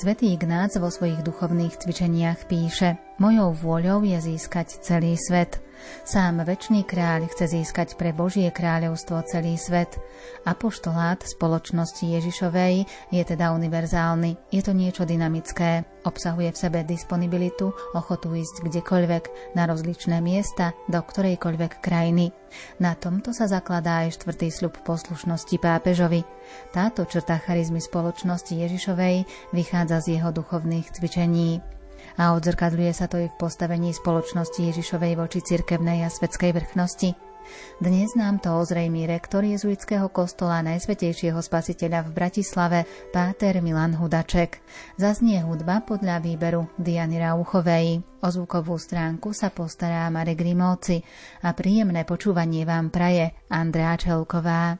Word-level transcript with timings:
Svetý 0.00 0.32
Ignác 0.32 0.80
vo 0.80 0.88
svojich 0.88 1.20
duchovných 1.20 1.76
cvičeniach 1.76 2.48
píše 2.48 2.96
Mojou 3.20 3.52
vôľou 3.52 4.00
je 4.00 4.16
získať 4.32 4.80
celý 4.80 5.12
svet– 5.20 5.60
Sám 6.04 6.44
väčší 6.44 6.84
kráľ 6.84 7.28
chce 7.32 7.56
získať 7.56 7.96
pre 7.96 8.12
Božie 8.12 8.48
kráľovstvo 8.52 9.20
celý 9.24 9.56
svet. 9.56 9.96
Apoštolát 10.44 11.24
spoločnosti 11.24 12.04
Ježišovej 12.04 12.84
je 13.12 13.22
teda 13.24 13.52
univerzálny. 13.56 14.36
Je 14.52 14.60
to 14.60 14.72
niečo 14.76 15.08
dynamické. 15.08 15.88
Obsahuje 16.00 16.48
v 16.48 16.60
sebe 16.60 16.80
disponibilitu, 16.80 17.76
ochotu 17.92 18.32
ísť 18.32 18.64
kdekoľvek, 18.64 19.52
na 19.52 19.68
rozličné 19.68 20.24
miesta, 20.24 20.72
do 20.88 20.96
ktorejkoľvek 20.96 21.84
krajiny. 21.84 22.32
Na 22.80 22.96
tomto 22.96 23.36
sa 23.36 23.44
zakladá 23.44 24.08
aj 24.08 24.16
štvrtý 24.16 24.48
sľub 24.48 24.80
poslušnosti 24.80 25.60
pápežovi. 25.60 26.24
Táto 26.72 27.04
črta 27.04 27.36
charizmy 27.36 27.84
spoločnosti 27.84 28.56
Ježišovej 28.56 29.28
vychádza 29.52 30.00
z 30.00 30.06
jeho 30.18 30.32
duchovných 30.32 30.88
cvičení 30.88 31.60
a 32.16 32.32
odzrkadľuje 32.32 32.92
sa 32.96 33.06
to 33.06 33.20
i 33.20 33.28
v 33.28 33.38
postavení 33.38 33.92
spoločnosti 33.92 34.60
Ježišovej 34.72 35.20
voči 35.20 35.44
cirkevnej 35.44 36.04
a 36.04 36.08
svetskej 36.08 36.56
vrchnosti. 36.56 37.29
Dnes 37.78 38.12
nám 38.16 38.38
to 38.38 38.52
ozrejmí 38.60 39.08
rektor 39.08 39.42
jezuitského 39.42 40.08
kostola 40.12 40.60
Najsvetejšieho 40.64 41.40
spasiteľa 41.40 42.06
v 42.06 42.10
Bratislave, 42.12 42.78
Páter 43.10 43.58
Milan 43.64 43.96
Hudaček. 43.96 44.60
Zaznie 44.96 45.40
hudba 45.42 45.82
podľa 45.82 46.20
výberu 46.22 46.68
Diany 46.76 47.18
Rauchovej. 47.18 48.04
O 48.20 48.28
zvukovú 48.28 48.76
stránku 48.76 49.32
sa 49.32 49.48
postará 49.48 50.06
Marek 50.12 50.44
Grimovci 50.44 51.00
a 51.40 51.56
príjemné 51.56 52.04
počúvanie 52.04 52.68
vám 52.68 52.92
praje 52.92 53.32
Andrea 53.48 53.96
Čelková. 53.96 54.76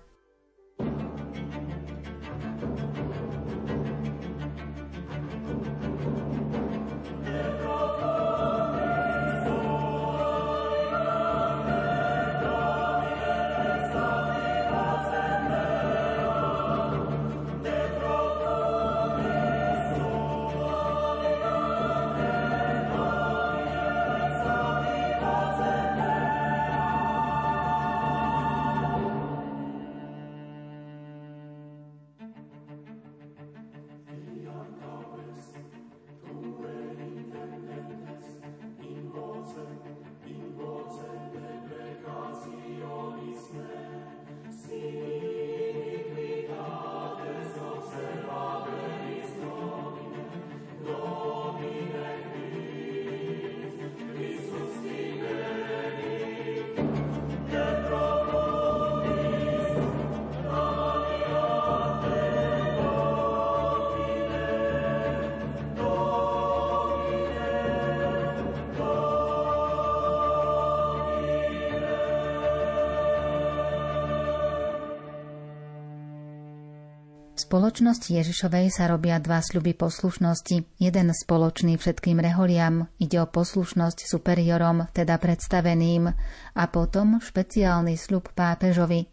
Spoločnosti 77.51 78.15
Ježišovej 78.15 78.71
sa 78.71 78.87
robia 78.87 79.19
dva 79.19 79.43
sľuby 79.43 79.75
poslušnosti. 79.75 80.79
Jeden 80.79 81.11
spoločný 81.11 81.83
všetkým 81.83 82.23
reholiam, 82.23 82.87
ide 83.03 83.19
o 83.19 83.27
poslušnosť 83.27 84.07
superiorom, 84.07 84.87
teda 84.95 85.19
predstaveným, 85.19 86.15
a 86.55 86.63
potom 86.71 87.19
špeciálny 87.19 87.99
sľub 87.99 88.31
pápežovi. 88.39 89.11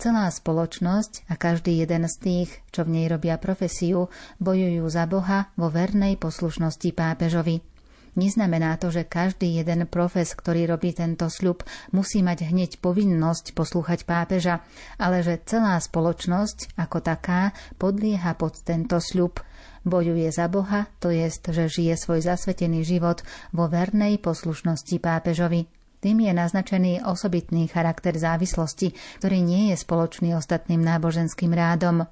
Celá 0.00 0.32
spoločnosť 0.32 1.28
a 1.28 1.36
každý 1.36 1.84
jeden 1.84 2.08
z 2.08 2.16
tých, 2.24 2.50
čo 2.72 2.88
v 2.88 2.96
nej 2.96 3.06
robia 3.12 3.36
profesiu, 3.36 4.08
bojujú 4.40 4.88
za 4.88 5.04
Boha 5.04 5.52
vo 5.52 5.68
vernej 5.68 6.16
poslušnosti 6.16 6.88
pápežovi. 6.88 7.73
Neznamená 8.14 8.78
to, 8.78 8.94
že 8.94 9.10
každý 9.10 9.58
jeden 9.58 9.90
profes, 9.90 10.38
ktorý 10.38 10.70
robí 10.70 10.94
tento 10.94 11.26
sľub, 11.26 11.66
musí 11.90 12.22
mať 12.22 12.46
hneď 12.46 12.78
povinnosť 12.78 13.58
poslúchať 13.58 14.06
pápeža, 14.06 14.62
ale 15.02 15.26
že 15.26 15.42
celá 15.42 15.74
spoločnosť 15.82 16.78
ako 16.78 16.98
taká 17.02 17.50
podlieha 17.74 18.38
pod 18.38 18.62
tento 18.62 19.02
sľub. 19.02 19.42
Bojuje 19.84 20.30
za 20.32 20.48
Boha, 20.48 20.88
to 21.02 21.12
jest, 21.12 21.44
že 21.50 21.68
žije 21.68 21.98
svoj 21.98 22.24
zasvetený 22.24 22.86
život 22.86 23.20
vo 23.52 23.68
vernej 23.68 24.16
poslušnosti 24.22 24.96
pápežovi. 24.96 25.68
Tým 26.04 26.20
je 26.20 26.32
naznačený 26.36 26.92
osobitný 27.08 27.64
charakter 27.68 28.12
závislosti, 28.12 28.92
ktorý 29.24 29.40
nie 29.40 29.72
je 29.72 29.76
spoločný 29.80 30.36
ostatným 30.36 30.84
náboženským 30.84 31.48
rádom. 31.52 32.04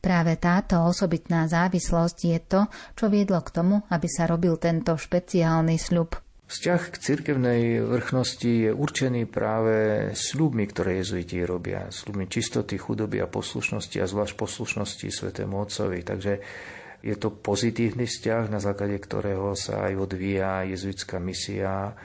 Práve 0.00 0.38
táto 0.38 0.80
osobitná 0.82 1.46
závislosť 1.46 2.18
je 2.22 2.38
to, 2.42 2.60
čo 2.96 3.06
viedlo 3.12 3.40
k 3.44 3.54
tomu, 3.54 3.82
aby 3.88 4.08
sa 4.08 4.26
robil 4.26 4.56
tento 4.56 4.94
špeciálny 4.96 5.76
sľub. 5.78 6.18
Vzťah 6.52 6.82
k 6.92 6.96
cirkevnej 7.00 7.80
vrchnosti 7.80 8.68
je 8.68 8.70
určený 8.76 9.24
práve 9.24 9.74
sľubmi, 10.12 10.68
ktoré 10.68 11.00
jezuiti 11.00 11.40
robia. 11.48 11.88
Sľubmi 11.88 12.28
čistoty, 12.28 12.76
chudoby 12.76 13.24
a 13.24 13.30
poslušnosti 13.30 13.96
a 13.96 14.04
zvlášť 14.04 14.36
poslušnosti 14.36 15.08
svetému 15.08 15.56
Otcovi. 15.56 16.04
Takže 16.04 16.32
je 17.00 17.16
to 17.16 17.32
pozitívny 17.32 18.04
vzťah, 18.04 18.52
na 18.52 18.60
základe 18.60 19.00
ktorého 19.00 19.56
sa 19.56 19.88
aj 19.88 19.96
odvíja 19.96 20.68
jezuitská 20.68 21.16
misia 21.16 21.96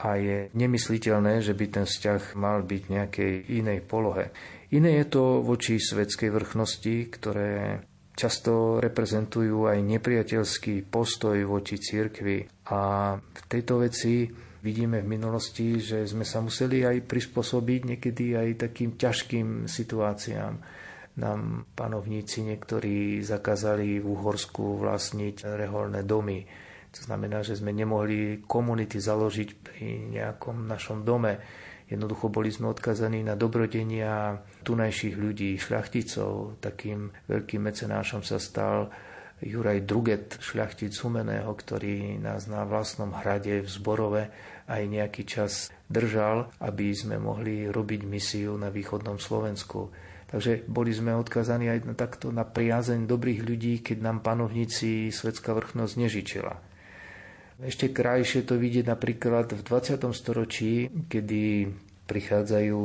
a 0.00 0.08
je 0.16 0.48
nemysliteľné, 0.56 1.44
že 1.44 1.52
by 1.52 1.66
ten 1.68 1.84
vzťah 1.84 2.40
mal 2.40 2.64
byť 2.64 2.82
v 2.88 2.92
nejakej 2.96 3.32
inej 3.60 3.84
polohe. 3.84 4.32
Iné 4.70 5.02
je 5.02 5.06
to 5.10 5.42
voči 5.42 5.82
svetskej 5.82 6.30
vrchnosti, 6.30 7.10
ktoré 7.10 7.82
často 8.14 8.78
reprezentujú 8.78 9.66
aj 9.66 9.82
nepriateľský 9.82 10.86
postoj 10.86 11.34
voči 11.42 11.82
cirkvi. 11.82 12.46
A 12.70 12.80
v 13.18 13.40
tejto 13.50 13.82
veci 13.82 14.30
vidíme 14.62 15.02
v 15.02 15.10
minulosti, 15.10 15.82
že 15.82 16.06
sme 16.06 16.22
sa 16.22 16.38
museli 16.38 16.86
aj 16.86 17.02
prispôsobiť 17.02 17.80
niekedy 17.96 18.38
aj 18.38 18.70
takým 18.70 18.94
ťažkým 18.94 19.66
situáciám. 19.66 20.54
Nám 21.18 21.66
panovníci 21.74 22.46
niektorí 22.46 23.26
zakázali 23.26 23.98
v 23.98 24.06
Uhorsku 24.06 24.78
vlastniť 24.78 25.50
reholné 25.58 26.06
domy. 26.06 26.46
To 26.94 27.00
znamená, 27.10 27.42
že 27.42 27.58
sme 27.58 27.74
nemohli 27.74 28.46
komunity 28.46 29.02
založiť 29.02 29.48
pri 29.58 30.14
nejakom 30.14 30.70
našom 30.70 31.02
dome 31.02 31.42
Jednoducho 31.90 32.30
boli 32.30 32.54
sme 32.54 32.70
odkazaní 32.70 33.26
na 33.26 33.34
dobrodenia 33.34 34.38
tunajších 34.62 35.18
ľudí, 35.18 35.58
šľachticov. 35.58 36.62
Takým 36.62 37.10
veľkým 37.26 37.66
mecenášom 37.66 38.22
sa 38.22 38.38
stal 38.38 38.94
Juraj 39.42 39.82
Druget, 39.88 40.38
šľachtic 40.38 40.94
Humeného, 41.02 41.50
ktorý 41.50 42.22
nás 42.22 42.46
na 42.46 42.62
vlastnom 42.62 43.10
hrade 43.10 43.64
v 43.64 43.68
Zborove 43.68 44.22
aj 44.70 44.82
nejaký 44.86 45.26
čas 45.26 45.74
držal, 45.90 46.52
aby 46.62 46.94
sme 46.94 47.18
mohli 47.18 47.66
robiť 47.66 48.06
misiu 48.06 48.54
na 48.54 48.70
východnom 48.70 49.18
Slovensku. 49.18 49.90
Takže 50.30 50.62
boli 50.70 50.94
sme 50.94 51.18
odkazaní 51.18 51.66
aj 51.74 51.90
na 51.90 51.94
takto 51.98 52.30
na 52.30 52.46
priazeň 52.46 53.02
dobrých 53.10 53.42
ľudí, 53.42 53.82
keď 53.82 53.98
nám 53.98 54.22
panovníci 54.22 55.10
svetská 55.10 55.58
vrchnosť 55.58 55.94
nežičila. 55.98 56.69
Ešte 57.60 57.92
krajšie 57.92 58.48
to 58.48 58.56
vidieť 58.56 58.88
napríklad 58.88 59.52
v 59.52 59.60
20. 59.60 60.00
storočí, 60.16 60.88
kedy 61.12 61.68
prichádzajú 62.08 62.80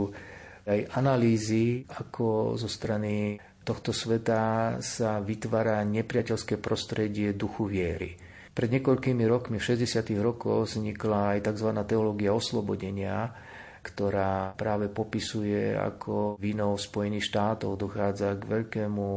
aj 0.67 0.79
analýzy, 0.99 1.87
ako 1.95 2.59
zo 2.59 2.67
strany 2.67 3.39
tohto 3.63 3.95
sveta 3.95 4.75
sa 4.83 5.23
vytvára 5.23 5.79
nepriateľské 5.87 6.59
prostredie 6.59 7.31
duchu 7.31 7.71
viery. 7.71 8.19
Pred 8.51 8.69
niekoľkými 8.75 9.23
rokmi, 9.23 9.63
v 9.63 9.67
60. 9.79 10.11
rokoch, 10.19 10.67
vznikla 10.67 11.39
aj 11.39 11.47
tzv. 11.47 11.69
teológia 11.87 12.35
oslobodenia, 12.35 13.31
ktorá 13.79 14.59
práve 14.59 14.91
popisuje, 14.91 15.71
ako 15.71 16.35
vinou 16.35 16.75
Spojených 16.75 17.31
štátov 17.31 17.79
dochádza 17.79 18.35
k 18.35 18.43
veľkému 18.43 19.09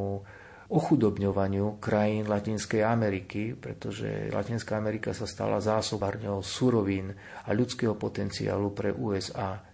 ochudobňovaniu 0.69 1.81
krajín 1.81 2.29
Latinskej 2.29 2.85
Ameriky, 2.85 3.57
pretože 3.57 4.29
Latinská 4.29 4.77
Amerika 4.77 5.17
sa 5.17 5.25
stala 5.25 5.65
zásobárňou 5.65 6.45
surovín 6.45 7.17
a 7.45 7.51
ľudského 7.57 7.97
potenciálu 7.97 8.77
pre 8.77 8.93
USA. 8.93 9.68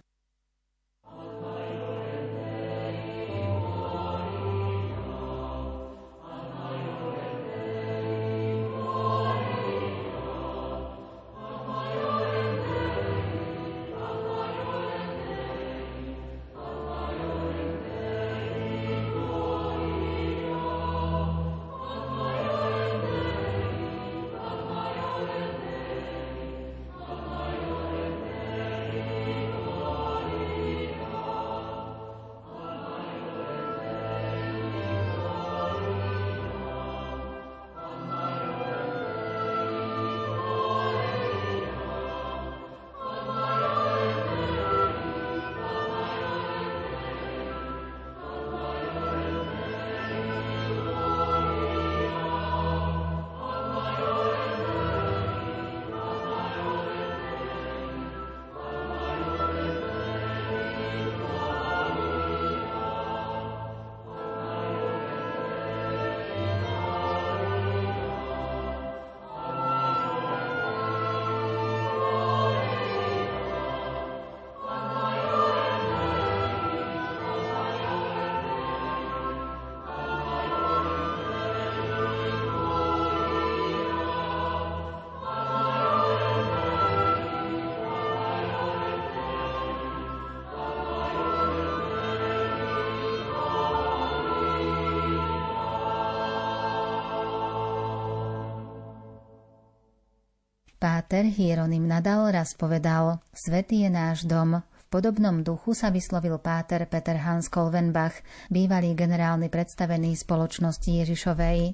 Páter 101.15 101.31
Hieronym 101.31 101.87
Nadal 101.87 102.27
raz 102.35 102.59
povedal, 102.59 103.23
Svetý 103.31 103.87
je 103.87 103.89
náš 103.95 104.27
dom, 104.27 104.59
v 104.59 104.85
podobnom 104.91 105.47
duchu 105.47 105.71
sa 105.71 105.87
vyslovil 105.87 106.35
páter 106.43 106.83
Peter 106.91 107.15
Hans 107.15 107.47
Kolvenbach, 107.47 108.19
bývalý 108.51 108.91
generálny 108.99 109.47
predstavený 109.47 110.11
spoločnosti 110.19 110.91
Ježišovej. 110.91 111.71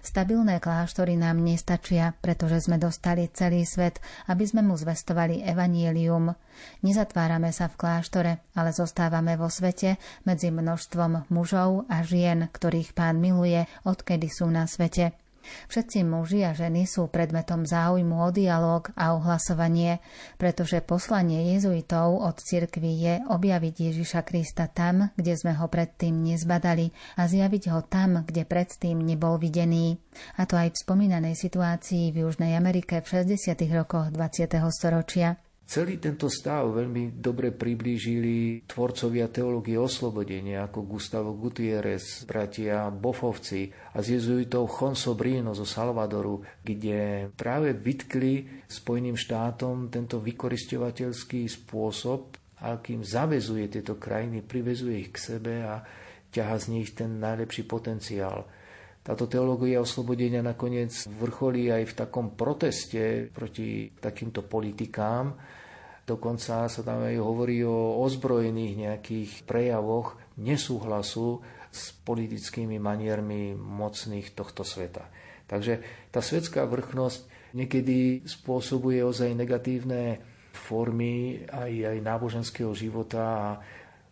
Stabilné 0.00 0.64
kláštory 0.64 1.12
nám 1.20 1.44
nestačia, 1.44 2.16
pretože 2.24 2.64
sme 2.64 2.80
dostali 2.80 3.28
celý 3.28 3.68
svet, 3.68 4.00
aby 4.32 4.48
sme 4.48 4.64
mu 4.64 4.80
zvestovali 4.80 5.44
evanielium. 5.44 6.32
Nezatvárame 6.80 7.52
sa 7.52 7.68
v 7.68 7.76
kláštore, 7.76 8.32
ale 8.56 8.72
zostávame 8.72 9.36
vo 9.36 9.52
svete 9.52 10.00
medzi 10.24 10.48
množstvom 10.48 11.28
mužov 11.28 11.84
a 11.92 12.00
žien, 12.00 12.48
ktorých 12.48 12.96
pán 12.96 13.20
miluje, 13.20 13.60
odkedy 13.84 14.32
sú 14.32 14.48
na 14.48 14.64
svete. 14.64 15.12
Všetci 15.68 16.06
muži 16.06 16.46
a 16.46 16.56
ženy 16.56 16.86
sú 16.86 17.10
predmetom 17.10 17.66
záujmu 17.66 18.16
o 18.16 18.28
dialog 18.30 18.88
a 18.94 19.16
ohlasovanie, 19.16 19.98
pretože 20.36 20.84
poslanie 20.84 21.54
jezuitov 21.56 22.20
od 22.20 22.36
cirkvi 22.40 22.92
je 23.00 23.14
objaviť 23.26 23.74
Ježiša 23.90 24.20
Krista 24.24 24.70
tam, 24.70 25.10
kde 25.16 25.34
sme 25.36 25.56
ho 25.56 25.66
predtým 25.66 26.14
nezbadali 26.20 26.92
a 27.18 27.26
zjaviť 27.26 27.64
ho 27.74 27.80
tam, 27.84 28.22
kde 28.24 28.46
predtým 28.46 29.00
nebol 29.00 29.40
videný. 29.40 29.98
A 30.38 30.46
to 30.46 30.56
aj 30.56 30.72
v 30.72 30.80
spomínanej 30.80 31.34
situácii 31.34 32.14
v 32.14 32.26
Južnej 32.26 32.54
Amerike 32.54 33.00
v 33.02 33.06
60. 33.24 33.56
rokoch 33.74 34.12
20. 34.12 34.56
storočia. 34.70 35.49
Celý 35.70 36.02
tento 36.02 36.26
stav 36.26 36.66
veľmi 36.74 37.22
dobre 37.22 37.54
priblížili 37.54 38.66
tvorcovia 38.66 39.30
teológie 39.30 39.78
oslobodenia 39.78 40.66
ako 40.66 40.82
Gustavo 40.82 41.30
Gutierrez, 41.38 42.26
bratia 42.26 42.90
Bofovci 42.90 43.70
a 43.94 44.02
z 44.02 44.18
jezuitov 44.18 44.66
Chonso 44.66 45.14
Brino 45.14 45.54
zo 45.54 45.62
Salvadoru, 45.62 46.42
kde 46.66 47.30
práve 47.38 47.70
vytkli 47.70 48.66
Spojeným 48.66 49.14
štátom 49.14 49.94
tento 49.94 50.18
vykoristovateľský 50.18 51.46
spôsob, 51.46 52.34
akým 52.66 53.06
zavezuje 53.06 53.70
tieto 53.70 53.94
krajiny, 53.94 54.42
privezuje 54.42 55.06
ich 55.06 55.14
k 55.14 55.38
sebe 55.38 55.62
a 55.62 55.86
ťaha 56.34 56.56
z 56.58 56.66
nich 56.66 56.98
ten 56.98 57.22
najlepší 57.22 57.62
potenciál. 57.70 58.42
Táto 59.06 59.30
teológia 59.30 59.78
oslobodenia 59.78 60.42
nakoniec 60.42 60.92
vrcholí 61.14 61.70
aj 61.70 61.94
v 61.94 61.96
takom 61.96 62.34
proteste 62.34 63.30
proti 63.30 63.94
takýmto 63.96 64.44
politikám, 64.44 65.59
Dokonca 66.04 66.66
sa 66.66 66.80
tam 66.82 67.06
aj 67.06 67.16
hovorí 67.22 67.62
o 67.62 68.02
ozbrojených 68.02 68.74
nejakých 68.76 69.30
prejavoch 69.46 70.18
nesúhlasu 70.40 71.38
s 71.70 71.94
politickými 72.02 72.82
maniermi 72.82 73.54
mocných 73.54 74.34
tohto 74.34 74.66
sveta. 74.66 75.06
Takže 75.46 75.82
tá 76.10 76.18
svetská 76.22 76.66
vrchnosť 76.66 77.54
niekedy 77.54 78.26
spôsobuje 78.26 79.02
ozaj 79.02 79.34
negatívne 79.34 80.22
formy 80.54 81.46
aj, 81.46 81.94
aj 81.94 81.98
náboženského 82.02 82.70
života 82.74 83.22
a 83.22 83.48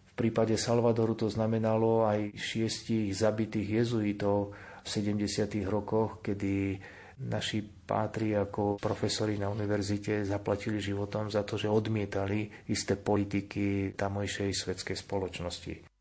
v 0.03 0.13
prípade 0.15 0.59
Salvadoru 0.59 1.15
to 1.15 1.31
znamenalo 1.31 2.07
aj 2.07 2.35
šiestich 2.35 3.15
zabitých 3.15 3.83
jezuitov 3.83 4.55
v 4.83 4.87
70. 4.87 5.63
rokoch, 5.67 6.23
kedy 6.23 6.79
naši 7.23 7.78
pátri 7.89 8.37
ako 8.37 8.77
profesori 8.77 9.41
na 9.41 9.49
univerzite 9.49 10.29
zaplatili 10.29 10.77
životom 10.77 11.33
za 11.33 11.41
to, 11.49 11.57
že 11.57 11.73
odmietali 11.73 12.69
isté 12.69 13.01
politiky 13.01 13.97
tamojšej 13.97 14.53
svetskej 14.53 14.97
spoločnosti. 15.01 15.98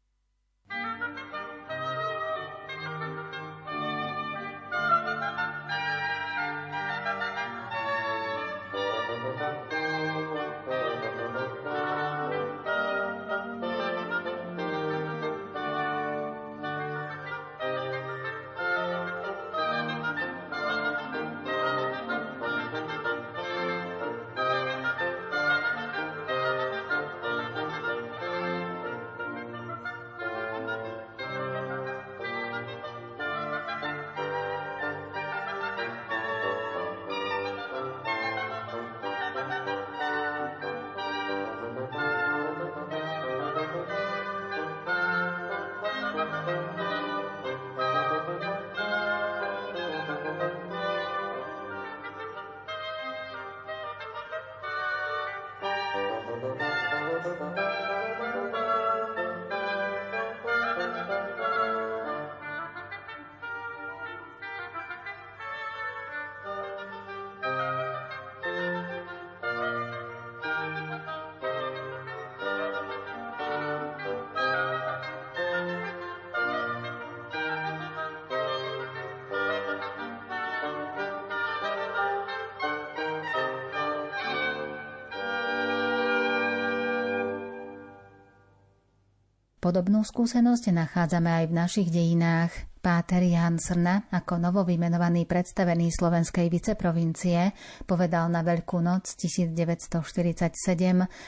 Podobnú 89.67 89.99
skúsenosť 89.99 90.71
nachádzame 90.71 91.43
aj 91.43 91.45
v 91.51 91.57
našich 91.59 91.91
dejinách. 91.91 92.55
Páter 92.79 93.19
Jan 93.19 93.59
Srna, 93.59 94.07
ako 94.15 94.39
novovymenovaný 94.39 95.27
predstavený 95.27 95.91
slovenskej 95.91 96.47
viceprovincie, 96.47 97.51
povedal 97.83 98.31
na 98.31 98.47
Veľkú 98.47 98.79
noc 98.79 99.19
1947 99.19 100.55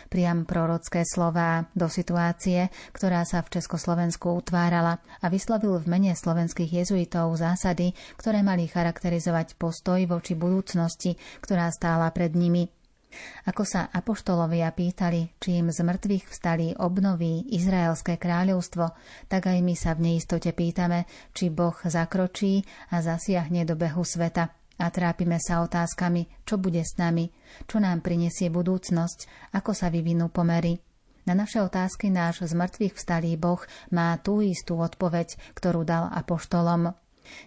priam 0.07 0.47
prorocké 0.47 1.03
slová 1.03 1.67
do 1.75 1.91
situácie, 1.91 2.71
ktorá 2.95 3.27
sa 3.27 3.43
v 3.43 3.59
Československu 3.59 4.31
utvárala 4.31 5.03
a 5.19 5.27
vyslovil 5.27 5.75
v 5.83 5.99
mene 5.99 6.15
slovenských 6.15 6.79
jezuitov 6.79 7.35
zásady, 7.35 7.91
ktoré 8.15 8.39
mali 8.39 8.71
charakterizovať 8.71 9.59
postoj 9.59 9.99
voči 10.07 10.39
budúcnosti, 10.39 11.19
ktorá 11.43 11.67
stála 11.75 12.07
pred 12.15 12.31
nimi. 12.39 12.71
Ako 13.49 13.65
sa 13.65 13.89
apoštolovia 13.89 14.69
pýtali, 14.71 15.33
či 15.41 15.57
im 15.57 15.73
z 15.73 15.81
mŕtvych 15.81 16.25
vstali 16.29 16.77
obnoví 16.77 17.49
Izraelské 17.49 18.21
kráľovstvo, 18.21 18.93
tak 19.25 19.49
aj 19.49 19.59
my 19.65 19.73
sa 19.73 19.97
v 19.97 20.13
neistote 20.13 20.53
pýtame, 20.53 21.09
či 21.33 21.49
Boh 21.49 21.75
zakročí 21.81 22.61
a 22.93 23.01
zasiahne 23.01 23.65
do 23.65 23.73
behu 23.73 24.05
sveta. 24.05 24.53
A 24.79 24.87
trápime 24.95 25.43
sa 25.43 25.59
otázkami, 25.59 26.47
čo 26.47 26.55
bude 26.55 26.79
s 26.79 26.95
nami, 26.95 27.27
čo 27.67 27.83
nám 27.83 27.99
prinesie 27.99 28.47
budúcnosť, 28.47 29.51
ako 29.51 29.75
sa 29.75 29.91
vyvinú 29.91 30.31
pomery. 30.31 30.79
Na 31.27 31.35
naše 31.35 31.59
otázky 31.59 32.07
náš 32.07 32.47
z 32.47 32.55
mŕtvych 32.55 32.95
vstalý 32.95 33.35
Boh 33.35 33.59
má 33.91 34.15
tú 34.23 34.39
istú 34.39 34.79
odpoveď, 34.79 35.35
ktorú 35.51 35.83
dal 35.83 36.07
apoštolom. 36.09 36.95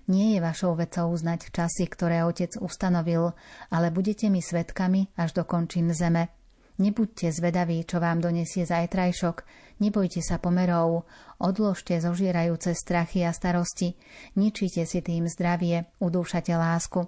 Nie 0.08 0.36
je 0.36 0.40
vašou 0.40 0.74
vecou 0.74 1.10
uznať 1.12 1.54
časy, 1.54 1.88
ktoré 1.88 2.26
otec 2.26 2.56
ustanovil, 2.58 3.34
ale 3.70 3.94
budete 3.94 4.28
mi 4.28 4.42
svetkami 4.42 5.14
až 5.16 5.36
do 5.36 5.42
končín 5.46 5.90
zeme. 5.94 6.32
Nebuďte 6.80 7.28
zvedaví, 7.30 7.84
čo 7.84 8.00
vám 8.00 8.24
donesie 8.24 8.64
zajtrajšok, 8.64 9.44
nebojte 9.84 10.24
sa 10.24 10.40
pomerov, 10.40 11.04
odložte 11.36 12.00
zožierajúce 12.00 12.72
strachy 12.72 13.28
a 13.28 13.30
starosti, 13.30 13.92
ničíte 14.40 14.88
si 14.88 15.04
tým 15.04 15.28
zdravie, 15.28 15.84
udúšate 16.00 16.56
lásku. 16.56 17.06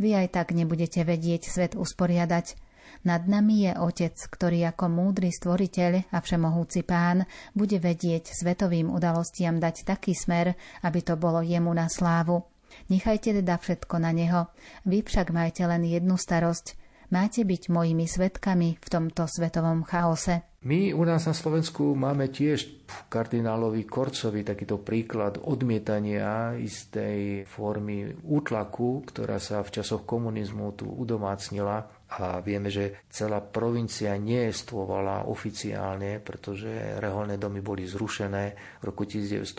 Vy 0.00 0.16
aj 0.24 0.28
tak 0.32 0.56
nebudete 0.56 1.04
vedieť 1.04 1.52
svet 1.52 1.72
usporiadať, 1.76 2.63
nad 3.04 3.28
nami 3.28 3.68
je 3.68 3.72
Otec, 3.76 4.16
ktorý 4.16 4.72
ako 4.72 4.88
múdry 4.88 5.28
stvoriteľ 5.28 6.10
a 6.10 6.18
všemohúci 6.24 6.88
pán 6.88 7.28
bude 7.52 7.76
vedieť 7.76 8.32
svetovým 8.32 8.88
udalostiam 8.88 9.60
dať 9.60 9.84
taký 9.84 10.16
smer, 10.16 10.56
aby 10.80 11.00
to 11.04 11.20
bolo 11.20 11.44
jemu 11.44 11.68
na 11.72 11.92
slávu. 11.92 12.42
Nechajte 12.88 13.36
teda 13.36 13.60
všetko 13.60 14.00
na 14.02 14.10
neho. 14.10 14.50
Vy 14.88 15.04
však 15.04 15.30
majte 15.30 15.62
len 15.68 15.84
jednu 15.84 16.16
starosť. 16.16 16.80
Máte 17.12 17.44
byť 17.44 17.70
mojimi 17.70 18.08
svetkami 18.08 18.80
v 18.80 18.88
tomto 18.90 19.28
svetovom 19.28 19.84
chaose. 19.86 20.42
My 20.64 20.96
u 20.96 21.04
nás 21.04 21.28
na 21.28 21.36
Slovensku 21.36 21.92
máme 21.92 22.32
tiež 22.32 22.88
kardinálovi 23.12 23.84
Korcovi 23.84 24.40
takýto 24.40 24.80
príklad 24.80 25.36
odmietania 25.44 26.56
istej 26.56 27.44
formy 27.44 28.08
útlaku, 28.24 29.04
ktorá 29.04 29.36
sa 29.36 29.60
v 29.60 29.76
časoch 29.76 30.08
komunizmu 30.08 30.72
tu 30.72 30.88
udomácnila 30.88 31.93
a 32.14 32.38
vieme, 32.38 32.70
že 32.70 33.02
celá 33.10 33.42
provincia 33.42 34.14
neestvovala 34.14 35.26
oficiálne, 35.26 36.22
pretože 36.22 36.70
reholné 37.02 37.34
domy 37.34 37.58
boli 37.58 37.90
zrušené 37.90 38.44
v 38.78 38.84
roku 38.86 39.02
1950 39.02 39.58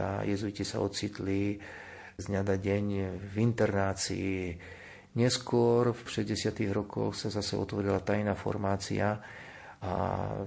a 0.00 0.24
jezuiti 0.24 0.64
sa 0.64 0.80
ocitli 0.80 1.60
z 2.16 2.24
dňa 2.32 2.42
na 2.48 2.56
deň 2.56 2.84
v 3.20 3.34
internácii. 3.36 4.56
Neskôr 5.20 5.92
v 5.92 6.00
60. 6.08 6.56
rokoch 6.72 7.16
sa 7.16 7.28
zase 7.28 7.56
otvorila 7.60 8.00
tajná 8.00 8.32
formácia, 8.32 9.20
a 9.76 9.92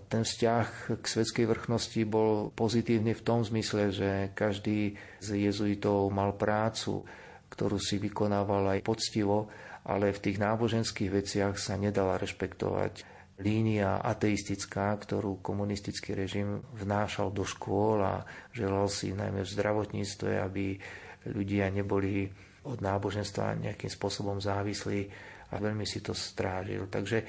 ten 0.10 0.26
vzťah 0.26 0.98
k 1.00 1.06
svetskej 1.06 1.46
vrchnosti 1.46 2.02
bol 2.10 2.50
pozitívny 2.50 3.14
v 3.14 3.22
tom 3.22 3.46
zmysle, 3.46 3.94
že 3.94 4.34
každý 4.34 4.98
z 5.22 5.28
jezuitov 5.38 6.10
mal 6.10 6.34
prácu, 6.34 7.06
ktorú 7.54 7.78
si 7.78 8.02
vykonával 8.02 8.74
aj 8.74 8.80
poctivo, 8.82 9.48
ale 9.88 10.12
v 10.12 10.24
tých 10.24 10.38
náboženských 10.42 11.12
veciach 11.12 11.56
sa 11.56 11.80
nedala 11.80 12.20
rešpektovať 12.20 13.20
línia 13.40 14.04
ateistická, 14.04 14.92
ktorú 15.00 15.40
komunistický 15.40 16.12
režim 16.12 16.60
vnášal 16.76 17.32
do 17.32 17.48
škôl 17.48 18.04
a 18.04 18.28
želal 18.52 18.92
si 18.92 19.16
najmä 19.16 19.48
v 19.48 19.54
zdravotníctve, 19.56 20.32
aby 20.44 20.76
ľudia 21.32 21.72
neboli 21.72 22.28
od 22.68 22.84
náboženstva 22.84 23.56
nejakým 23.56 23.88
spôsobom 23.88 24.44
závislí 24.44 25.08
a 25.50 25.56
veľmi 25.56 25.88
si 25.88 26.04
to 26.04 26.12
strážil. 26.12 26.92
Takže 26.92 27.24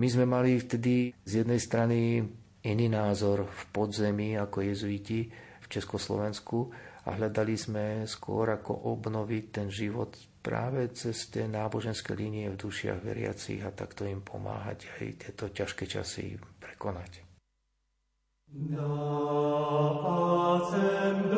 my 0.00 0.06
sme 0.08 0.24
mali 0.24 0.56
vtedy 0.56 1.12
z 1.12 1.44
jednej 1.44 1.60
strany 1.60 2.24
iný 2.64 2.86
názor 2.88 3.44
v 3.44 3.62
podzemí 3.68 4.40
ako 4.40 4.64
jezuiti 4.64 5.28
v 5.60 5.66
Československu 5.68 6.72
a 7.04 7.16
hľadali 7.16 7.54
sme 7.56 7.84
skôr 8.08 8.48
ako 8.56 8.96
obnoviť 8.96 9.44
ten 9.52 9.68
život 9.68 10.16
práve 10.40 10.88
cez 10.96 11.28
tie 11.28 11.44
náboženské 11.44 12.16
línie 12.16 12.48
v 12.52 12.60
dušiach 12.60 13.00
veriacich 13.04 13.60
a 13.64 13.70
takto 13.70 14.08
im 14.08 14.24
pomáhať 14.24 14.88
aj 15.00 15.06
tieto 15.20 15.44
ťažké 15.52 15.84
časy 15.86 16.40
prekonať. 16.58 17.24
Da 18.50 18.82
pacem 20.02 21.30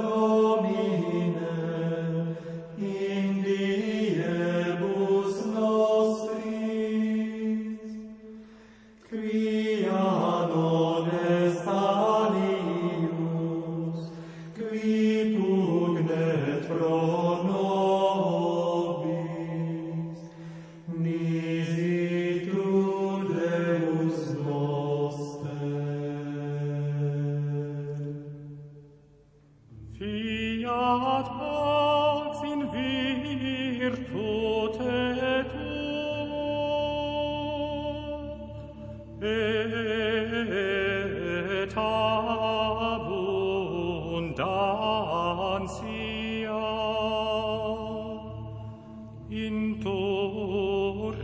in 49.33 49.81
toribus 49.81 51.17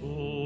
tuum. 0.00 0.43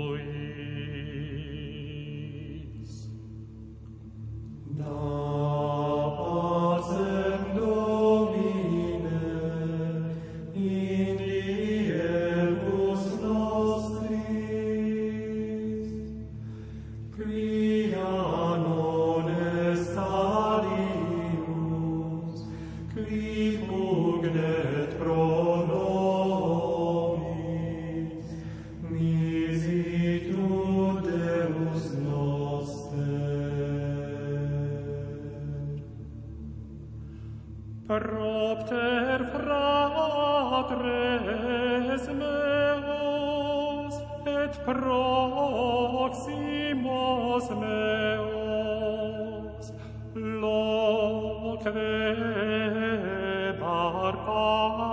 Lord, 54.09 54.88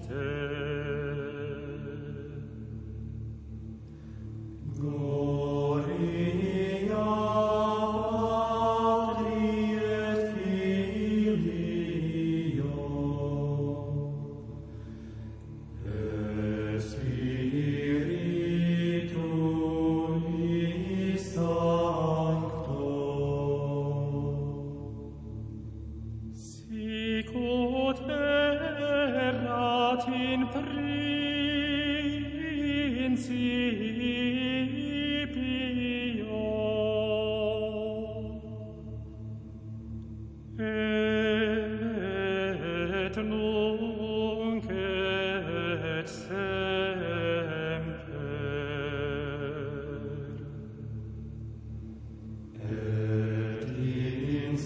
te. 0.07 0.74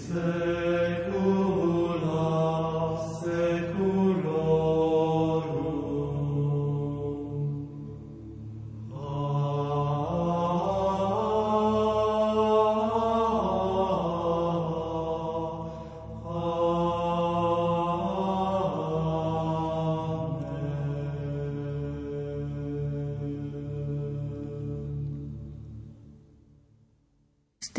Jesus. 0.09 0.48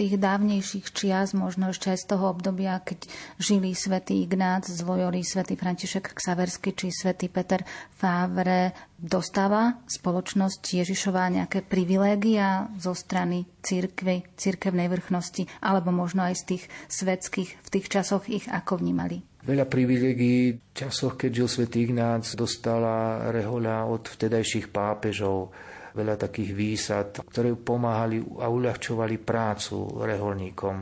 Tých 0.00 0.16
dávnejších 0.16 0.96
čias, 0.96 1.36
možno 1.36 1.76
ešte 1.76 1.92
aj 1.92 1.98
z 2.00 2.06
toho 2.16 2.32
obdobia, 2.32 2.80
keď 2.80 3.04
žili 3.36 3.76
svätý 3.76 4.24
Ignác 4.24 4.64
z 4.64 4.80
Lojory, 4.80 5.20
svätý 5.20 5.60
František 5.60 6.16
Ksaversky 6.16 6.72
či 6.72 6.88
svätý 6.88 7.28
Peter 7.28 7.60
Fávre, 8.00 8.72
dostáva 8.96 9.84
spoločnosť 9.84 10.80
Ježišová 10.80 11.28
nejaké 11.28 11.60
privilégia 11.60 12.72
zo 12.80 12.96
strany 12.96 13.44
církvy, 13.60 14.24
církevnej 14.40 14.88
vrchnosti, 14.88 15.44
alebo 15.60 15.92
možno 15.92 16.24
aj 16.24 16.34
z 16.40 16.44
tých 16.56 16.64
svetských 16.88 17.50
v 17.60 17.68
tých 17.68 17.86
časoch 17.92 18.24
ich 18.32 18.48
ako 18.48 18.80
vnímali? 18.80 19.20
Veľa 19.44 19.68
privilegií 19.68 20.56
v 20.56 20.72
časoch, 20.72 21.20
keď 21.20 21.44
žil 21.44 21.48
svätý 21.48 21.84
Ignác, 21.84 22.24
dostala 22.36 23.28
rehoľa 23.32 23.88
od 23.88 24.08
vtedajších 24.08 24.72
pápežov 24.72 25.52
veľa 25.94 26.16
takých 26.16 26.50
výsad, 26.55 27.09
ktoré 27.26 27.55
pomáhali 27.55 28.22
a 28.38 28.46
uľahčovali 28.46 29.16
prácu 29.20 30.00
reholníkom. 30.00 30.76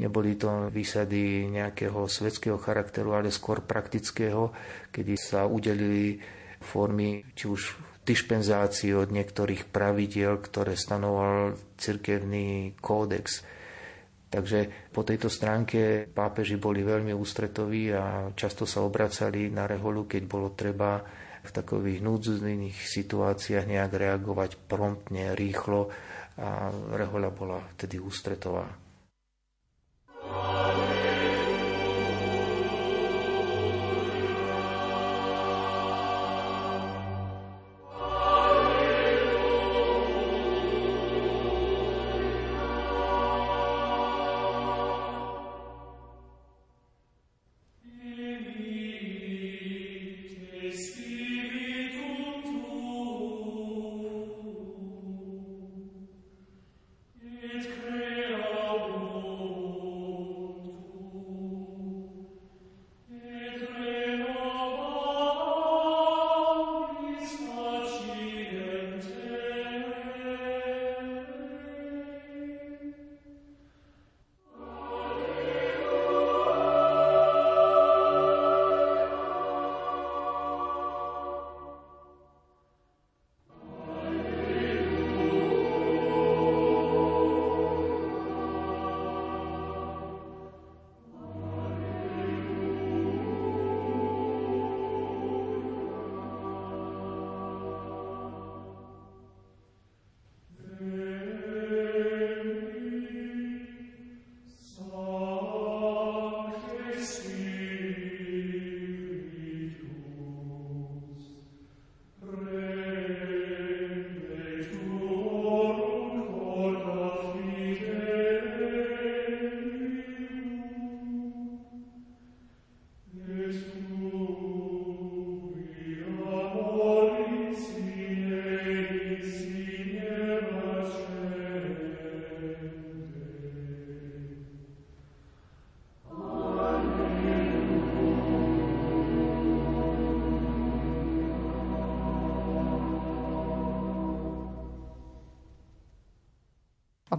Neboli 0.00 0.40
to 0.40 0.72
výsady 0.72 1.52
nejakého 1.52 2.08
svetského 2.08 2.56
charakteru, 2.56 3.12
ale 3.12 3.28
skôr 3.28 3.60
praktického, 3.60 4.48
kedy 4.88 5.14
sa 5.20 5.44
udelili 5.44 6.16
formy 6.60 7.20
či 7.36 7.44
už 7.48 7.76
dispenzácií 8.00 8.96
od 8.96 9.12
niektorých 9.12 9.68
pravidiel, 9.68 10.40
ktoré 10.40 10.72
stanoval 10.72 11.54
cirkevný 11.76 12.80
kódex. 12.80 13.44
Takže 14.30 14.88
po 14.94 15.02
tejto 15.02 15.26
stránke 15.26 16.06
pápeži 16.06 16.56
boli 16.56 16.86
veľmi 16.86 17.10
ústretoví 17.12 17.90
a 17.92 18.30
často 18.32 18.64
sa 18.64 18.80
obracali 18.80 19.50
na 19.50 19.66
reholu, 19.66 20.06
keď 20.06 20.22
bolo 20.24 20.54
treba 20.54 21.02
v 21.40 21.50
takových 21.50 22.04
núdznych 22.04 22.76
situáciách 22.76 23.64
nejak 23.64 23.92
reagovať 23.96 24.60
promptne, 24.68 25.32
rýchlo 25.32 25.88
a 26.40 26.72
rehoľa 26.72 27.30
bola 27.32 27.58
vtedy 27.76 28.00
ústretová. 28.00 28.68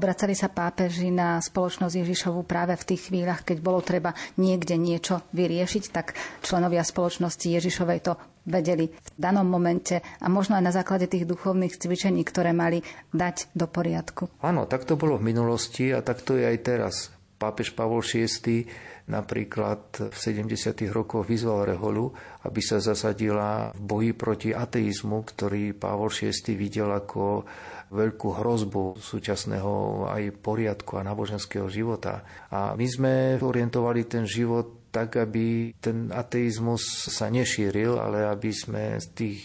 Obracali 0.02 0.34
sa 0.34 0.50
pápeži 0.50 1.14
na 1.14 1.38
spoločnosť 1.38 2.02
Ježišovu 2.02 2.42
práve 2.42 2.74
v 2.74 2.88
tých 2.90 3.14
chvíľach, 3.14 3.46
keď 3.46 3.62
bolo 3.62 3.86
treba 3.86 4.18
niekde 4.34 4.74
niečo 4.74 5.22
vyriešiť, 5.30 5.84
tak 5.94 6.18
členovia 6.42 6.82
spoločnosti 6.82 7.46
Ježišovej 7.46 8.00
to 8.02 8.18
vedeli 8.50 8.90
v 8.90 9.10
danom 9.14 9.46
momente 9.46 10.02
a 10.02 10.26
možno 10.26 10.58
aj 10.58 10.66
na 10.66 10.74
základe 10.74 11.06
tých 11.06 11.30
duchovných 11.30 11.78
cvičení, 11.78 12.26
ktoré 12.26 12.50
mali 12.50 12.82
dať 13.14 13.54
do 13.54 13.70
poriadku. 13.70 14.42
Áno, 14.42 14.66
tak 14.66 14.90
to 14.90 14.98
bolo 14.98 15.22
v 15.22 15.30
minulosti 15.38 15.94
a 15.94 16.02
tak 16.02 16.26
to 16.26 16.34
je 16.34 16.50
aj 16.50 16.58
teraz. 16.66 17.14
Pápež 17.38 17.78
Pavol 17.78 18.02
VI 18.02 18.66
napríklad 19.10 20.12
v 20.12 20.16
70. 20.16 20.90
rokoch 20.94 21.26
vyzval 21.26 21.74
Reholu, 21.74 22.14
aby 22.46 22.62
sa 22.62 22.78
zasadila 22.78 23.74
v 23.74 23.82
boji 23.82 24.12
proti 24.14 24.50
ateizmu, 24.54 25.26
ktorý 25.26 25.74
Pavol 25.74 26.14
VI 26.14 26.34
videl 26.54 26.90
ako 26.92 27.46
veľkú 27.92 28.30
hrozbu 28.40 28.84
súčasného 28.98 30.08
aj 30.08 30.40
poriadku 30.40 30.96
a 30.96 31.06
náboženského 31.06 31.68
života. 31.68 32.24
A 32.48 32.78
my 32.78 32.88
sme 32.88 33.14
orientovali 33.42 34.08
ten 34.08 34.24
život 34.24 34.92
tak, 34.92 35.20
aby 35.20 35.76
ten 35.80 36.12
ateizmus 36.12 37.12
sa 37.12 37.32
nešíril, 37.32 38.00
ale 38.00 38.28
aby 38.28 38.52
sme 38.52 39.00
z 39.00 39.08
tých 39.16 39.40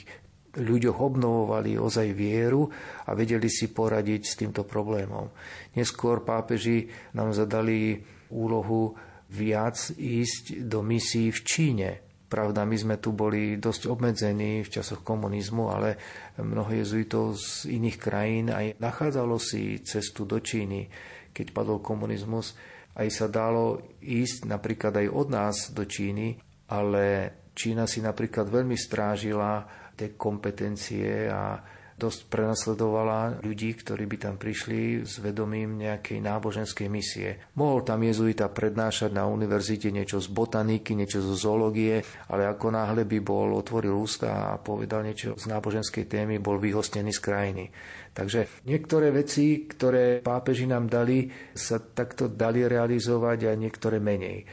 ľuďoch 0.57 0.99
obnovovali 0.99 1.77
ozaj 1.77 2.17
vieru 2.17 2.67
a 3.07 3.13
vedeli 3.13 3.47
si 3.47 3.69
poradiť 3.69 4.23
s 4.25 4.35
týmto 4.41 4.65
problémom. 4.65 5.29
Neskôr 5.77 6.25
pápeži 6.25 6.89
nám 7.13 7.37
zadali 7.37 8.01
úlohu 8.33 8.97
viac 9.31 9.95
ísť 9.97 10.67
do 10.67 10.83
misií 10.83 11.35
v 11.35 11.41
Číne. 11.43 11.91
Pravda, 12.27 12.67
my 12.67 12.75
sme 12.75 12.97
tu 12.99 13.15
boli 13.15 13.55
dosť 13.55 13.87
obmedzení 13.87 14.67
v 14.67 14.73
časoch 14.73 15.07
komunizmu, 15.07 15.71
ale 15.71 15.95
mnoho 16.43 16.75
jezuitov 16.75 17.39
z 17.39 17.71
iných 17.71 17.99
krajín 18.03 18.51
aj 18.51 18.83
nachádzalo 18.83 19.39
si 19.39 19.79
cestu 19.87 20.27
do 20.27 20.43
Číny, 20.43 20.91
keď 21.31 21.55
padol 21.55 21.79
komunizmus 21.79 22.59
aj 22.97 23.09
sa 23.13 23.27
dalo 23.29 23.93
ísť 24.01 24.49
napríklad 24.49 25.05
aj 25.05 25.07
od 25.13 25.29
nás 25.29 25.57
do 25.77 25.85
Číny, 25.85 26.41
ale 26.73 27.05
Čína 27.53 27.85
si 27.85 28.01
napríklad 28.01 28.49
veľmi 28.49 28.77
strážila 28.77 29.65
tie 29.93 30.17
kompetencie 30.17 31.29
a 31.29 31.61
dosť 31.97 32.29
prenasledovala 32.29 33.41
ľudí, 33.41 33.73
ktorí 33.73 34.05
by 34.05 34.17
tam 34.21 34.35
prišli 34.37 35.09
s 35.09 35.17
vedomím 35.17 35.81
nejakej 35.81 36.21
náboženskej 36.21 36.93
misie. 36.93 37.41
Mohol 37.57 37.89
tam 37.89 38.05
jezuita 38.05 38.53
prednášať 38.53 39.17
na 39.17 39.25
univerzite 39.25 39.89
niečo 39.89 40.21
z 40.21 40.29
botaniky, 40.29 40.93
niečo 40.93 41.25
zo 41.25 41.33
zoológie, 41.33 42.05
ale 42.29 42.45
ako 42.45 42.69
náhle 42.69 43.09
by 43.09 43.19
bol, 43.25 43.57
otvoril 43.57 43.97
ústa 43.97 44.53
a 44.53 44.61
povedal 44.61 45.09
niečo 45.09 45.41
z 45.41 45.49
náboženskej 45.49 46.05
témy, 46.05 46.37
bol 46.37 46.61
vyhostený 46.61 47.17
z 47.17 47.21
krajiny. 47.25 47.65
Takže 48.13 48.65
niektoré 48.69 49.09
veci, 49.13 49.65
ktoré 49.65 50.21
pápeži 50.21 50.69
nám 50.69 50.93
dali, 50.93 51.33
sa 51.57 51.81
takto 51.81 52.29
dali 52.29 52.69
realizovať 52.69 53.49
a 53.49 53.53
niektoré 53.57 54.05
menej. 54.05 54.45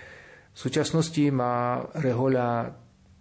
V 0.54 0.58
súčasnosti 0.58 1.28
má 1.28 1.84
Rehoľa 1.92 2.72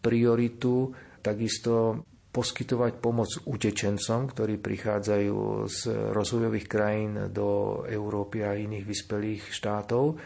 prioritu 0.03 0.95
takisto 1.23 2.03
poskytovať 2.33 2.93
pomoc 2.99 3.29
utečencom, 3.45 4.33
ktorí 4.33 4.57
prichádzajú 4.57 5.37
z 5.69 5.81
rozvojových 6.17 6.67
krajín 6.67 7.29
do 7.29 7.83
Európy 7.85 8.41
a 8.41 8.57
iných 8.57 8.89
vyspelých 8.89 9.53
štátov. 9.53 10.17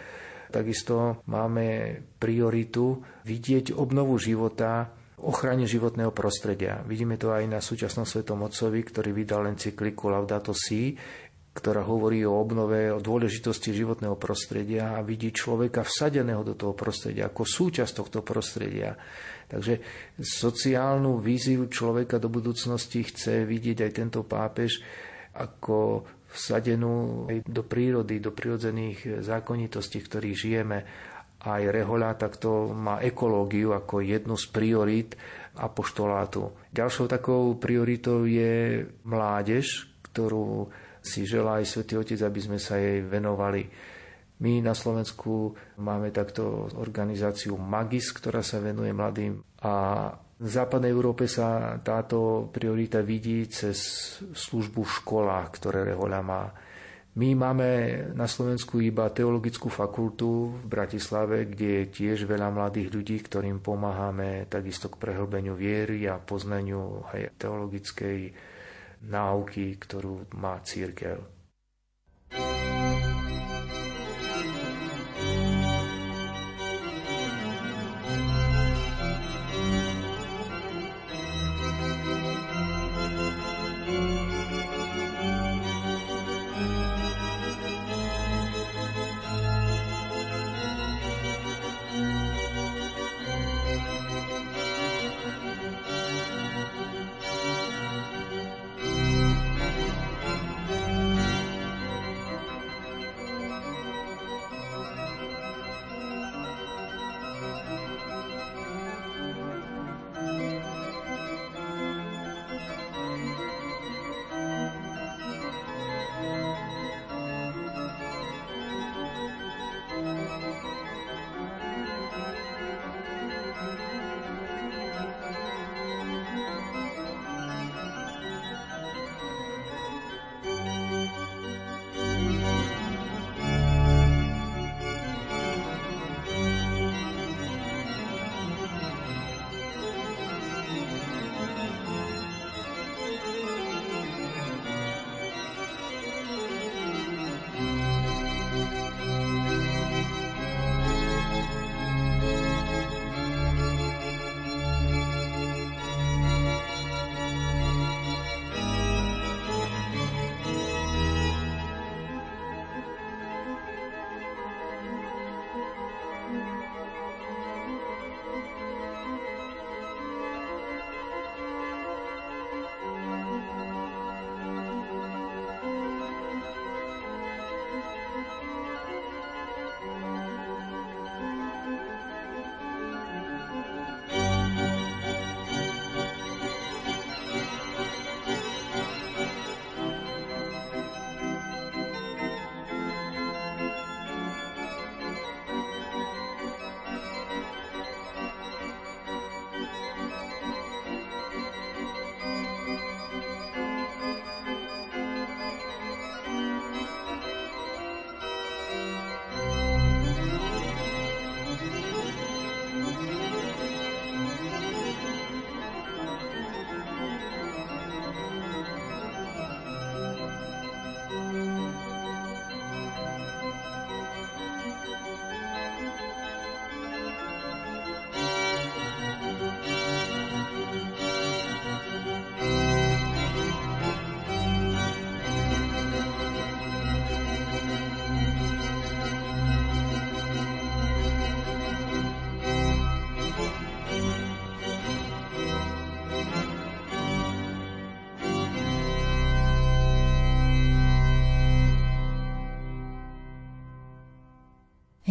Takisto 0.47 1.27
máme 1.27 1.99
prioritu 2.23 3.03
vidieť 3.27 3.75
obnovu 3.75 4.14
života 4.23 4.87
ochrane 5.27 5.66
životného 5.66 6.14
prostredia. 6.14 6.87
Vidíme 6.87 7.19
to 7.19 7.35
aj 7.35 7.45
na 7.51 7.59
súčasnom 7.59 8.07
svetom 8.07 8.47
otcovi, 8.47 8.87
ktorý 8.87 9.11
vydal 9.11 9.51
encykliku 9.51 10.07
Laudato 10.07 10.55
Si, 10.55 10.95
ktorá 11.57 11.83
hovorí 11.88 12.21
o 12.29 12.37
obnove, 12.37 12.92
o 12.92 13.01
dôležitosti 13.01 13.73
životného 13.73 14.21
prostredia 14.21 14.92
a 14.95 15.01
vidí 15.01 15.33
človeka 15.33 15.88
vsadeného 15.88 16.45
do 16.45 16.53
toho 16.53 16.77
prostredia, 16.77 17.33
ako 17.33 17.49
súčasť 17.49 17.92
tohto 17.97 18.21
prostredia. 18.21 18.92
Takže 19.46 19.78
sociálnu 20.18 21.22
víziu 21.22 21.70
človeka 21.70 22.18
do 22.18 22.26
budúcnosti 22.26 23.06
chce 23.06 23.46
vidieť 23.46 23.87
aj 23.87 23.92
tento 23.94 24.20
pápež 24.26 24.82
ako 25.38 26.02
vsadenú 26.35 27.26
aj 27.30 27.46
do 27.46 27.62
prírody, 27.62 28.18
do 28.18 28.35
prírodzených 28.35 29.22
zákonitostí, 29.22 30.02
v 30.02 30.09
ktorých 30.11 30.37
žijeme 30.37 30.78
aj 31.46 31.62
Rehoľa 31.70 32.18
takto 32.18 32.74
má 32.74 32.98
ekológiu 32.98 33.70
ako 33.76 34.02
jednu 34.02 34.35
z 34.35 34.46
priorít 34.50 35.11
apoštolátu. 35.56 36.50
Ďalšou 36.74 37.06
takou 37.06 37.54
prioritou 37.54 38.26
je 38.26 38.82
mládež, 39.06 39.87
ktorú 40.11 40.66
si 40.98 41.22
želá 41.22 41.62
aj 41.62 41.70
Svetý 41.70 41.94
Otec, 42.02 42.20
aby 42.26 42.40
sme 42.42 42.59
sa 42.59 42.80
jej 42.82 42.98
venovali. 42.98 43.62
My 44.37 44.61
na 44.61 44.77
Slovensku 44.77 45.57
máme 45.81 46.12
takto 46.12 46.68
organizáciu 46.77 47.57
Magis, 47.57 48.12
ktorá 48.12 48.44
sa 48.44 48.61
venuje 48.61 48.92
mladým 48.92 49.40
a 49.64 49.75
v 50.37 50.49
západnej 50.53 50.92
Európe 50.92 51.25
sa 51.25 51.81
táto 51.81 52.53
priorita 52.53 53.01
vidí 53.01 53.49
cez 53.49 53.81
službu 54.37 54.85
v 54.85 54.94
školách, 55.01 55.49
ktoré 55.57 55.88
Rehoľa 55.88 56.20
má. 56.20 56.53
My 57.16 57.33
máme 57.33 57.68
na 58.12 58.29
Slovensku 58.29 58.77
iba 58.85 59.09
teologickú 59.09 59.72
fakultu 59.72 60.53
v 60.61 60.64
Bratislave, 60.68 61.49
kde 61.49 61.81
je 61.81 61.85
tiež 61.88 62.29
veľa 62.29 62.53
mladých 62.53 62.92
ľudí, 62.92 63.16
ktorým 63.25 63.64
pomáhame 63.64 64.44
takisto 64.53 64.92
k 64.92 65.01
prehlbeniu 65.01 65.57
viery 65.57 66.05
a 66.05 66.20
poznaniu 66.20 67.09
aj 67.09 67.40
teologickej 67.40 68.37
náuky, 69.09 69.81
ktorú 69.81 70.29
má 70.37 70.61
církev. 70.61 71.25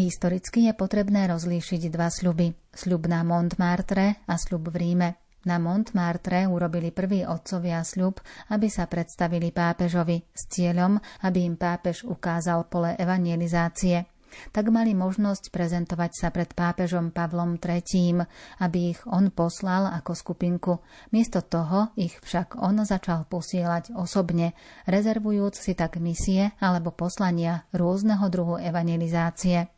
Historicky 0.05 0.69
je 0.69 0.73
potrebné 0.77 1.25
rozlíšiť 1.25 1.89
dva 1.89 2.13
sľuby. 2.13 2.53
Sľub 2.69 3.09
na 3.09 3.25
Montmartre 3.25 4.21
a 4.29 4.37
sľub 4.37 4.69
v 4.69 4.77
Ríme. 4.77 5.09
Na 5.49 5.57
Montmartre 5.57 6.45
urobili 6.45 6.93
prvý 6.93 7.25
otcovia 7.25 7.81
sľub, 7.81 8.21
aby 8.53 8.69
sa 8.69 8.85
predstavili 8.85 9.49
pápežovi 9.49 10.21
s 10.29 10.45
cieľom, 10.45 11.01
aby 11.25 11.49
im 11.49 11.57
pápež 11.57 12.05
ukázal 12.05 12.69
pole 12.69 12.93
evangelizácie. 13.01 14.05
Tak 14.53 14.69
mali 14.69 14.93
možnosť 14.93 15.49
prezentovať 15.49 16.11
sa 16.13 16.29
pred 16.29 16.53
pápežom 16.53 17.09
Pavlom 17.09 17.57
III, 17.57 18.29
aby 18.61 18.93
ich 18.93 19.01
on 19.09 19.33
poslal 19.33 19.89
ako 19.89 20.13
skupinku. 20.13 20.85
Miesto 21.17 21.41
toho 21.41 21.97
ich 21.97 22.13
však 22.21 22.61
on 22.61 22.77
začal 22.85 23.25
posielať 23.25 23.97
osobne, 23.97 24.53
rezervujúc 24.85 25.57
si 25.57 25.73
tak 25.73 25.97
misie 25.97 26.53
alebo 26.61 26.93
poslania 26.93 27.65
rôzneho 27.73 28.29
druhu 28.29 28.61
evangelizácie. 28.61 29.73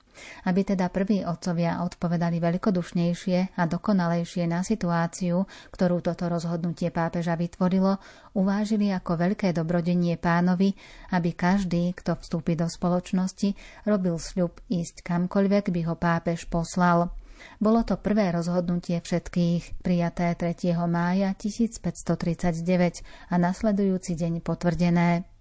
Aby 0.46 0.74
teda 0.74 0.90
prví 0.90 1.24
otcovia 1.24 1.84
odpovedali 1.86 2.42
veľkodušnejšie 2.42 3.60
a 3.60 3.64
dokonalejšie 3.68 4.50
na 4.50 4.66
situáciu, 4.66 5.46
ktorú 5.70 6.02
toto 6.02 6.28
rozhodnutie 6.28 6.90
pápeža 6.90 7.38
vytvorilo, 7.38 8.02
uvážili 8.34 8.90
ako 8.94 9.18
veľké 9.18 9.54
dobrodenie 9.54 10.18
pánovi, 10.18 10.74
aby 11.14 11.30
každý, 11.34 11.94
kto 11.94 12.18
vstúpi 12.18 12.58
do 12.58 12.66
spoločnosti, 12.66 13.54
robil 13.86 14.18
sľub 14.18 14.58
ísť 14.68 15.06
kamkoľvek 15.06 15.70
by 15.70 15.82
ho 15.88 15.96
pápež 15.96 16.50
poslal. 16.50 17.14
Bolo 17.62 17.86
to 17.86 17.98
prvé 17.98 18.34
rozhodnutie 18.34 18.98
všetkých, 18.98 19.82
prijaté 19.86 20.34
3. 20.34 20.74
mája 20.90 21.34
1539 21.38 23.06
a 23.30 23.36
nasledujúci 23.38 24.18
deň 24.18 24.42
potvrdené. 24.42 25.37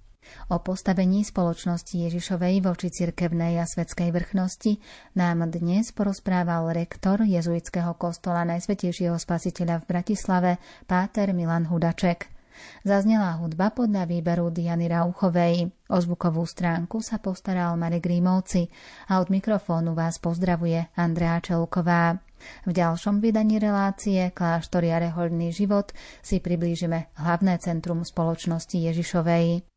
O 0.48 0.62
postavení 0.62 1.26
spoločnosti 1.26 2.06
Ježišovej 2.06 2.62
voči 2.62 2.88
cirkevnej 2.92 3.58
a 3.58 3.66
svetskej 3.66 4.14
vrchnosti 4.14 4.78
nám 5.18 5.46
dnes 5.50 5.90
porozprával 5.90 6.70
rektor 6.70 7.22
jezuitského 7.26 7.98
kostola 7.98 8.46
Najsvetejšieho 8.46 9.18
spasiteľa 9.18 9.82
v 9.82 9.88
Bratislave, 9.90 10.50
páter 10.86 11.34
Milan 11.34 11.66
Hudaček. 11.66 12.36
Zaznela 12.88 13.36
hudba 13.36 13.68
podľa 13.68 14.08
výberu 14.08 14.48
Diany 14.48 14.88
Rauchovej. 14.88 15.68
O 15.92 15.96
zvukovú 16.00 16.48
stránku 16.48 17.04
sa 17.04 17.20
postaral 17.20 17.76
Marek 17.76 18.08
Rímovci 18.08 18.72
a 19.12 19.20
od 19.20 19.28
mikrofónu 19.28 19.92
vás 19.92 20.16
pozdravuje 20.16 20.88
Andrea 20.96 21.36
Čelková. 21.44 22.16
V 22.64 22.70
ďalšom 22.72 23.20
vydaní 23.20 23.60
relácie 23.60 24.32
Kláštor 24.32 24.88
a 24.88 25.00
rehoľný 25.00 25.52
život 25.52 25.92
si 26.20 26.40
priblížime 26.40 27.12
hlavné 27.16 27.60
centrum 27.60 28.04
spoločnosti 28.04 28.76
Ježišovej. 28.76 29.75